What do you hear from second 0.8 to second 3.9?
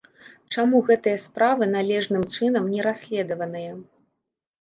гэтыя справы належным чынам не расследаваныя?